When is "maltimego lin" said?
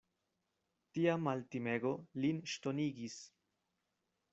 1.27-2.43